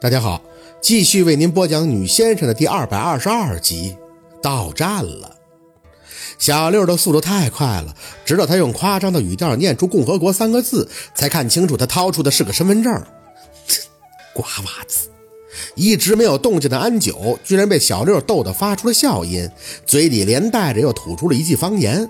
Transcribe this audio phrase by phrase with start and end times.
[0.00, 0.40] 大家好，
[0.80, 3.96] 继续为您播讲《女先生》的第二百二十二集。
[4.40, 5.34] 到站了，
[6.38, 12.94] 小六的速度太快了，直到他用夸张的语调念出“共和国”三个字，才看清楚他掏出的是个身份证。
[14.32, 15.08] 瓜娃子，
[15.74, 19.50] 一直没有动静的安九，居然被小六逗得发出了笑音，
[19.84, 22.08] 嘴里连带着又吐出了一句方言。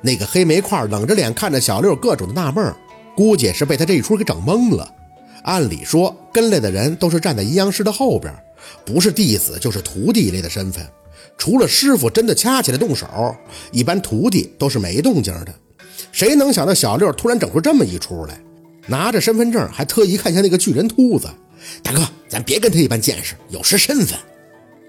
[0.00, 2.74] 那个黑煤块冷着脸看着小六，各种的纳闷，
[3.14, 4.94] 估计是被他这一出给整懵了。
[5.42, 8.34] 按理说，跟来的人都是站在阴阳师的后边，
[8.84, 10.86] 不是弟子就是徒弟一类的身份。
[11.36, 13.06] 除了师傅真的掐起来动手，
[13.70, 15.54] 一般徒弟都是没动静的。
[16.10, 18.40] 谁能想到小六突然整出这么一出来？
[18.86, 21.28] 拿着身份证，还特意看向那个巨人秃子。
[21.82, 24.18] 大哥，咱别跟他一般见识，有失身份。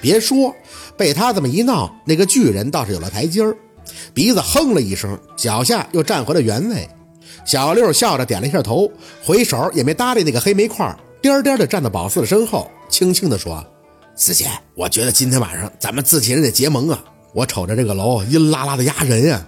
[0.00, 0.54] 别说，
[0.96, 3.56] 被他这么一闹，那个巨人倒是有了台阶儿，
[4.12, 6.88] 鼻子哼了一声，脚下又站回了原位。
[7.44, 8.90] 小六笑着点了一下头，
[9.22, 13.64] 回手也没搭理那个黑煤块，颠颠的站到宝四的身后，轻轻的说
[14.16, 17.04] ：“四姐，我觉得今天晚上咱们自己人得结盟啊！
[17.32, 19.46] 我瞅着这个楼阴拉拉的压人呀。”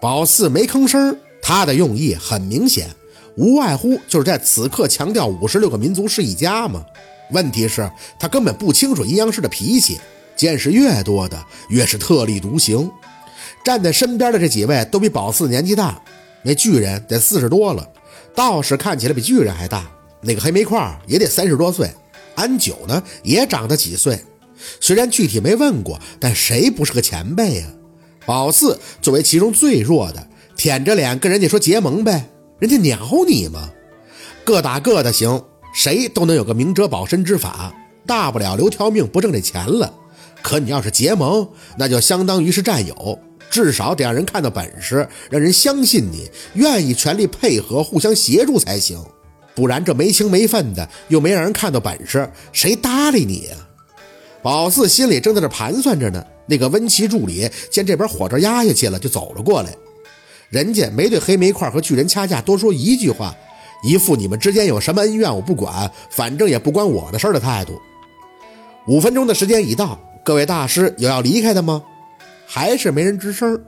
[0.00, 2.88] 宝四没吭声，他的用意很明显，
[3.36, 6.84] 无外乎就是在此刻强调五十六个民族是一家嘛。
[7.30, 9.98] 问题是，他根本不清楚阴阳师的脾气，
[10.36, 11.36] 见识越多的
[11.68, 12.90] 越是特立独行。
[13.64, 16.00] 站在身边的这几位都比宝四年纪大。
[16.42, 17.86] 那巨人得四十多了，
[18.34, 19.90] 道士看起来比巨人还大。
[20.20, 21.90] 那个黑煤块也得三十多岁，
[22.34, 24.18] 安九呢也长得几岁。
[24.80, 27.70] 虽然具体没问过，但谁不是个前辈啊？
[28.26, 33.70] 宝四作为其中最弱的，舔着脸跟人家说结盟呗，人家鸟你吗？
[34.44, 37.72] 各打各的行，谁都能有个明哲保身之法，
[38.04, 39.94] 大不了留条命不挣这钱了。
[40.42, 43.18] 可你要是结盟，那就相当于是战友。
[43.50, 49.02] 至少得让人看到本事，让人相信你愿意全力配合、互相协助才行，
[49.54, 53.56] 不然这没情没分的，又没让人看到本事，谁搭理你呀？
[54.42, 59.74] 宝四心里正在这盘算着呢，那个温琪助理见这边火着压下去了，就走了过来。
[60.50, 63.34] 人家没对黑煤块和巨人掐架多说一句话，
[63.82, 67.78] 一副你们之间有什么恩怨我不管，反正也不关我的事的态度。
[68.86, 71.82] 五分钟的时间已到，各位大师有要离开的吗？
[72.50, 73.62] 还是没人吱声，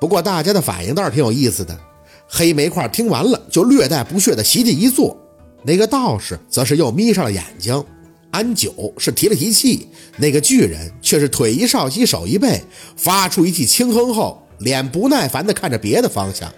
[0.00, 1.78] 不过大家的反应倒是挺有意思的。
[2.26, 5.16] 黑煤块听完了，就略带不屑的席地一坐。
[5.62, 7.84] 那个道士则是又眯上了眼睛。
[8.32, 12.60] 安九是提了提气，那个巨人却是腿一少，膝手一背，
[12.96, 16.52] 发出一记轻哼后，脸不耐烦的看着别的方向，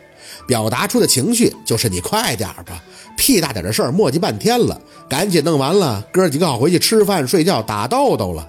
[0.47, 2.83] 表达出的情绪就是：“你快点吧，
[3.17, 8.49] 屁大点的事儿磨叽半天了，赶紧弄完了，哥几个好回去吃饭、睡觉、打豆豆了。”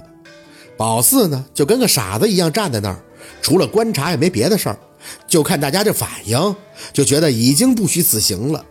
[0.78, 3.04] 宝四呢，就跟个傻子一样站在那儿。
[3.42, 4.78] 除了观察也没别的事儿，
[5.28, 6.56] 就看大家这反应，
[6.94, 8.64] 就觉得已经不虚此行了。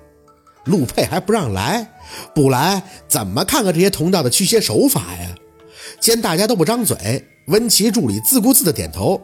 [0.65, 1.87] 陆佩还不让来，
[2.35, 5.35] 不来怎么看看这些同道的驱邪手法呀？
[5.99, 9.21] 见大家都不张嘴，温琪助理自顾自的点头。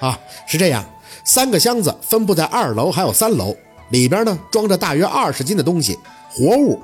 [0.00, 0.84] 啊，是这样，
[1.24, 3.54] 三个箱子分布在二楼还有三楼，
[3.90, 5.98] 里边呢装着大约二十斤的东西，
[6.30, 6.80] 活物。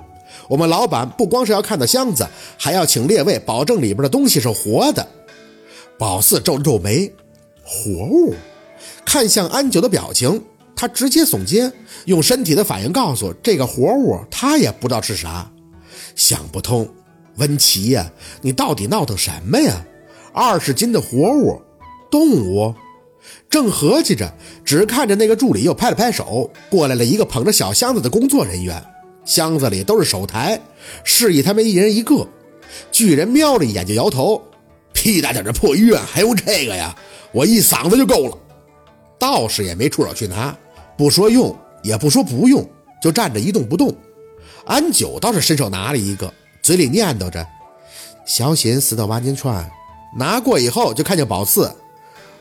[0.49, 2.27] 我们老板不光是要看到箱子，
[2.59, 5.07] 还要请列位保证里边的东西是活的。
[5.97, 7.11] 宝四皱了皱眉。
[7.65, 8.35] 活物，
[9.05, 10.43] 看向安九的表情，
[10.77, 11.73] 他直接耸肩，
[12.05, 15.51] 用身体的反应告诉这个活物，他也不知道是啥，
[16.15, 16.89] 想不通。
[17.37, 19.85] 温琪呀，你到底闹腾什么呀？
[20.33, 21.61] 二十斤的活物，
[22.11, 22.75] 动物。
[23.49, 24.33] 正合计着，
[24.65, 28.85] 只看着那个助理又拍了拍手，过来了一个捧着小箱子的工作人员，
[29.25, 30.61] 箱子里都是手台，
[31.03, 32.29] 示意他们一人一个。
[32.93, 34.43] 巨人瞄了一眼就摇头，
[35.05, 36.97] 屁大点的破医院还用这个呀？
[37.31, 38.39] 我一嗓子就够了，
[39.19, 40.57] 道士也没出手去拿，
[40.97, 42.67] 不说用，也不说不用，
[43.03, 43.95] 就站着一动不动。
[44.65, 46.33] 安九倒是伸手拿了一个，
[46.63, 47.47] 嘴里念叨着
[48.25, 49.71] ：“小心死到挖金川。”
[50.17, 51.71] 拿过以后，就看见宝四，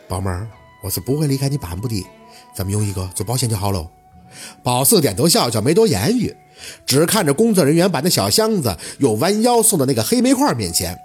[0.08, 0.48] 宝妹儿，
[0.82, 2.02] 我是不会离开你半步的，
[2.56, 3.90] 咱们用一个做保险就好喽。
[4.64, 6.34] 宝四点头笑笑，没多言语，
[6.86, 10.98] 只看着工作人员把那小箱子又弯腰送到那个黑煤块面前，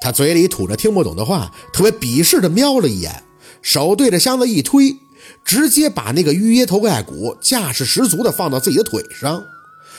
[0.00, 3.22] 他嘴里吐着听不懂的话，特别鄙视的瞄了一眼。
[3.62, 4.96] 手对着箱子一推，
[5.44, 9.42] 直接把那个预约头盖骨架势十足的放到自己的腿上。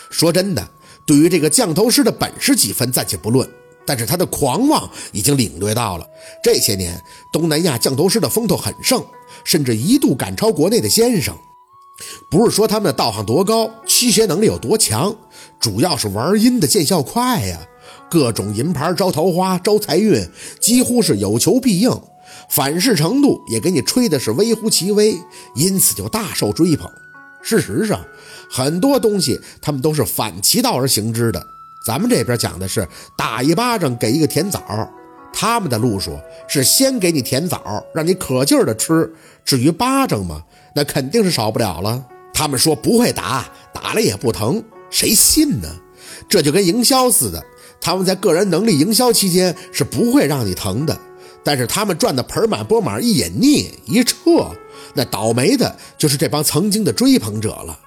[0.10, 0.70] 说真的，
[1.06, 3.50] 对于这个降头师的本事几分暂且不论，
[3.86, 6.08] 但是他的狂妄已经领略到了。
[6.42, 7.02] 这些年，
[7.34, 9.04] 东南亚降头师的风头很盛，
[9.44, 11.36] 甚至一度赶超国内的先生。
[12.30, 15.14] 不是说他们的道行多高，驱邪能力有多强，
[15.60, 17.60] 主要是玩阴的见效快呀。
[18.10, 20.28] 各种银牌招桃花、招财运，
[20.60, 21.92] 几乎是有求必应。
[22.50, 25.18] 反噬程度也给你吹的是微乎其微，
[25.56, 26.90] 因此就大受追捧。
[27.42, 28.04] 事实上，
[28.50, 31.46] 很多东西他们都是反其道而行之的。
[31.86, 32.88] 咱们这边讲的是
[33.18, 34.62] 打一巴掌给一个甜枣，
[35.34, 36.18] 他们的路数
[36.48, 39.10] 是先给你甜枣，让你可劲儿的吃。
[39.46, 40.44] 至于巴掌嘛，
[40.76, 42.06] 那肯定是少不了了。
[42.34, 45.70] 他们说不会打，打了也不疼，谁信呢？
[46.30, 47.42] 这就跟营销似的，
[47.80, 51.00] 他们在个人能力营销期间是不会让你疼的，
[51.44, 54.16] 但是他们赚的盆满钵满，一饮腻一撤，
[54.94, 57.80] 那倒霉的就是这帮曾经的追捧者了。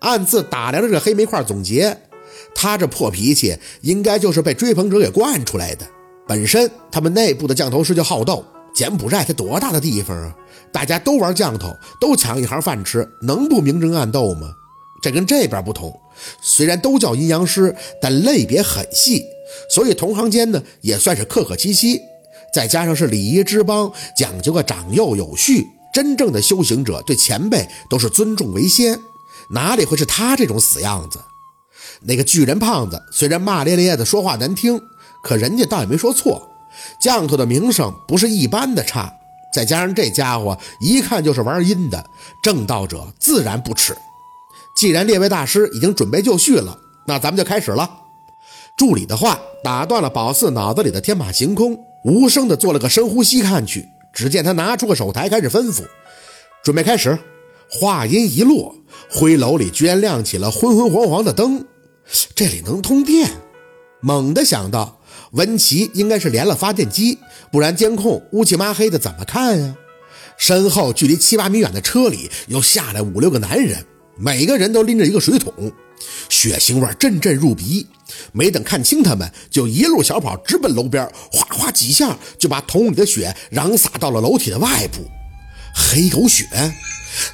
[0.00, 1.96] 暗自打量着这黑煤块，总结。
[2.54, 5.86] 他这破脾气，应该就是被追捧者给惯出来的。
[6.26, 8.44] 本身他们内部的降头师就好斗，
[8.74, 10.34] 柬埔寨才多大的地方啊？
[10.72, 14.52] 大家都玩降头，都抢一行饭吃，能不明争暗斗吗？
[15.02, 15.92] 这跟这边不同，
[16.40, 19.24] 虽然都叫阴阳师，但类别很细，
[19.70, 22.00] 所以同行间呢也算是客客气气。
[22.52, 29.00] 再加上是礼仪之邦，讲究个长幼有序，真正的修行者对前辈都是尊重为先，
[29.50, 31.18] 哪里会是他这种死样子？
[32.02, 34.80] 那个巨人胖子虽然骂咧咧的说话难听，
[35.22, 36.48] 可人家倒也没说错。
[37.00, 39.12] 降头的名声不是一般的差，
[39.52, 42.04] 再加上这家伙一看就是玩阴的，
[42.42, 43.96] 正道者自然不耻。
[44.76, 47.88] 既然列位大师已经准备就绪了，那咱们就开始了。
[48.76, 55.82] 助理的话打断了宝四脑子里的天马行空，无声的做了个深呼吸，看去，只见他拿出个手台，开始吩咐
[56.62, 57.18] ：“准备开始。”
[57.70, 58.74] 话音一落，
[59.10, 61.64] 灰楼里居然亮起了昏昏黄黄的灯。
[62.34, 63.30] 这里能通电，
[64.00, 65.00] 猛地想到
[65.32, 67.18] 文琪应该是连了发电机，
[67.50, 69.74] 不然监控乌漆麻黑的怎么看呀？
[70.36, 73.84] 身后距离七八米远的车里又下来五六个男人，
[74.18, 75.72] 每个人都拎着一个水桶，
[76.28, 77.86] 血腥味阵阵入鼻。
[78.32, 85.04] 没等看清他们，就一路小跑直奔楼边，哗哗几下就把桶里的血嚷洒到了楼体的外部。
[85.74, 86.46] 黑狗血。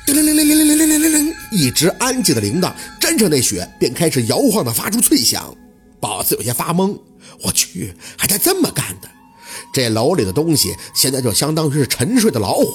[0.05, 2.71] 叮铃铃铃铃铃铃铃铃铃铃，一直安静的铃铛
[3.01, 5.57] 沾上那血，便开始摇晃的发出脆响。
[5.99, 6.99] 宝子有些发懵，
[7.43, 9.09] 我去，还带这么干的？
[9.73, 12.71] 这楼里的东西现在就相当于是沉睡的老虎。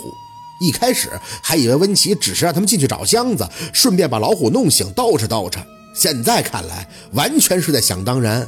[0.61, 1.09] 一开始
[1.43, 5.63] 还以为温琪只是让他们进去找箱子，顺便把老虎弄醒，逗饬逗饬。
[5.95, 8.47] 现在看来，完全是在想当然。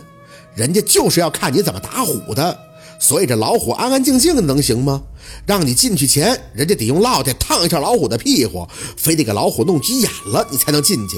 [0.53, 2.57] 人家就是要看你怎么打虎的。
[2.99, 5.03] 所以这老虎安安静静的能行吗？
[5.45, 8.67] 让你进去前，人家得用烙铁烫一下老虎的屁股，
[8.97, 11.15] 非得给老虎弄急眼了，你才能进去。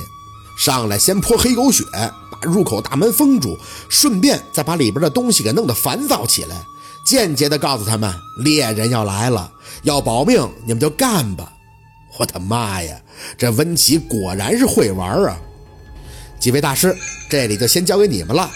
[0.58, 3.58] 上来先泼黑狗血，把入口大门封住，
[3.90, 6.58] 顺便再把里边的东西给弄得烦躁起来，
[7.06, 9.50] 间接的告诉他们猎人要来了，
[9.84, 11.54] 要保命，你们就干吧。
[12.18, 13.00] 我的妈呀，
[13.38, 15.40] 这温琪果然是会玩啊！
[16.40, 16.96] 几位大师，
[17.30, 18.50] 这里就先交给你们了。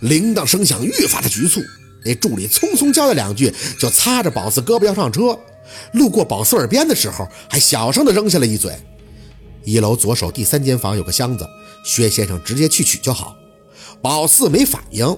[0.00, 1.60] 铃铛声响愈发的局促。
[2.04, 5.38] 那助理匆匆交代两句，就擦着宝四胳膊要上车。
[5.92, 8.74] 路过宝四耳边的时候，还小声的扔下了一嘴
[9.64, 11.46] ：“一楼左手第三间房有个箱子，
[11.84, 13.36] 薛先生直接去取就好。”
[14.02, 15.16] 宝四没反应，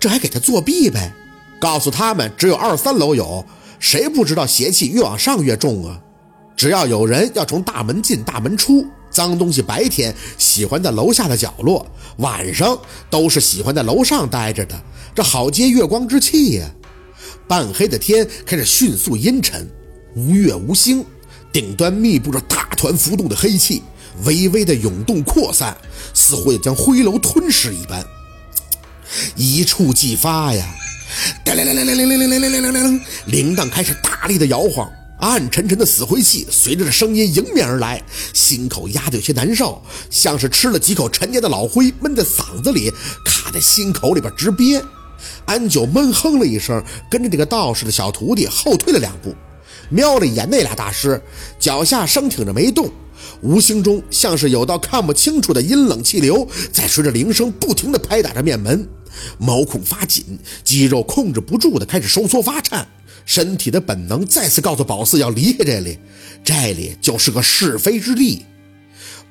[0.00, 1.14] 这还给他作弊呗？
[1.60, 3.46] 告诉他们只有二三楼有，
[3.78, 6.00] 谁不知道邪气越往上越重啊？
[6.56, 8.84] 只要有人要从大门进大门出，
[9.16, 11.86] 脏东西白天喜欢在楼下的角落，
[12.18, 12.78] 晚上
[13.08, 14.78] 都是喜欢在楼上待着的。
[15.14, 16.70] 这好接月光之气呀！
[17.48, 19.66] 半黑的天开始迅速阴沉，
[20.14, 21.02] 无月无星，
[21.50, 23.82] 顶端密布着大团浮动的黑气，
[24.26, 25.74] 微微的涌动扩散，
[26.12, 28.04] 似乎要将灰楼吞噬一般。
[29.34, 30.76] 一触即发呀！
[31.42, 38.02] 叮铃铃铃铃铃铃铃铃铃铃铃，铃铛开始大力的摇晃，暗沉沉的死灰气随着这声音迎面而来，
[38.34, 42.90] 心口压得有些难受，像是吃了几口陈年的老灰，闷在嗓子里，
[43.24, 44.82] 卡在心口里边直憋。
[45.46, 49.34] 安九闷哼了一声，跟着这个道士的小徒弟后退了两步，
[49.88, 51.20] 瞄了一眼那俩大师，
[51.58, 52.90] 脚下生挺着没动，
[53.40, 58.86] 无形中像是有道看不清楚的阴冷气流在随着铃声不停地拍打着面门，
[59.38, 62.86] 毛孔发紧，肌肉控制不住的开始收缩发颤，
[63.26, 65.98] 身体的本能再次告诉宝四要离开这里，
[66.42, 68.46] 这里就是个是非之地。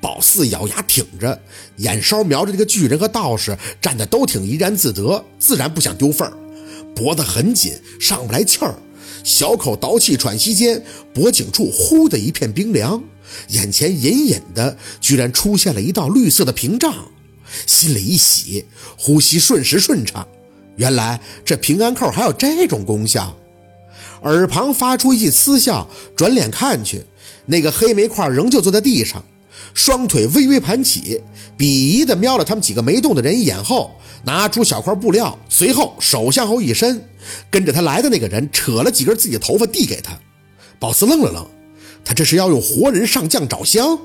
[0.01, 1.41] 宝四咬牙挺着，
[1.77, 6.37] 眼梢瞄着这个巨人和道士，站的都挺怡然自得，自然不想丢份儿。
[6.93, 8.75] 脖子很紧，上不来气儿，
[9.23, 10.83] 小口倒气喘息间，
[11.13, 13.01] 脖颈处忽的一片冰凉，
[13.47, 16.93] 眼前隐隐的居然出现了一道绿色的屏障，
[17.65, 18.65] 心里一喜，
[18.97, 20.27] 呼吸瞬时顺畅。
[20.75, 23.35] 原来这平安扣还有这种功效。
[24.25, 27.03] 耳旁发出一记嗤笑，转脸看去，
[27.46, 29.24] 那个黑煤块仍旧坐在地上。
[29.74, 31.22] 双腿微微盘起，
[31.58, 33.91] 鄙夷地瞄了他们几个没动的人一眼后，
[34.24, 37.03] 拿出小块布料，随后手向后一伸，
[37.51, 40.17] 跟着他来的那个人扯了几根自己的头发递给他。
[40.79, 41.46] 宝四愣了愣，
[42.03, 44.00] 他这是要用活人上将找香？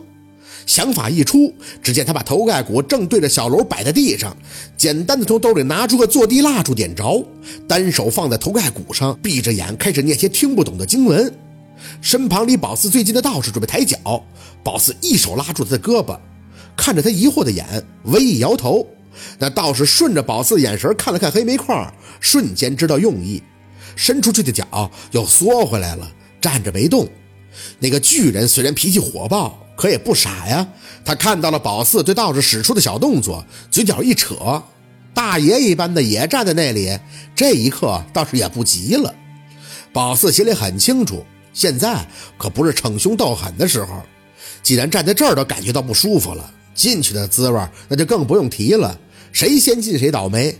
[0.66, 1.52] 想法一出，
[1.82, 4.36] 只见他把头盖骨正对着小楼摆在地上，
[4.76, 7.26] 简单的从兜里拿出个坐地蜡烛点着，
[7.66, 11.32] 单手放在头盖骨上，闭着眼开始念些听不懂的经文。
[12.00, 13.98] 身旁离宝四最近的道士准备抬脚，
[14.62, 16.18] 宝四一手拉住他的胳膊，
[16.76, 18.86] 看着他疑惑的眼，微一摇头。
[19.38, 23.42] 那道士顺着宝四的眼神看了看黑煤矿，瞬间知道用意，
[23.96, 27.08] 伸出去的脚又缩回来了，站着没动。
[27.78, 30.68] 那个巨人虽然脾气火爆，可也不傻呀。
[31.02, 34.62] 他看到了宝四对道士使出的小动作，嘴角一扯，
[35.14, 36.98] 大爷一般的也站在那里。
[37.34, 39.14] 这一刻倒是也不急了。
[39.90, 42.06] 宝四心里很清楚，现在
[42.36, 44.02] 可不是逞凶斗狠的时候。
[44.62, 47.58] 既然站在这儿都感觉到不舒服了，进去的滋味
[47.88, 48.98] 那就更不用提了。
[49.32, 50.54] 谁先进谁倒霉。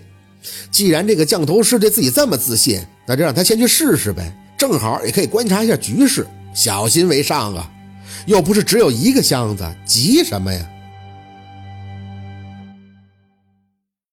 [0.70, 6.26] 既然这个降头师对自己这么自信，那就让他先去试试呗，正好也可以观察一下局势。
[6.54, 7.70] 小心为上啊！
[8.26, 10.70] 又不是只有一个箱子，急什么呀？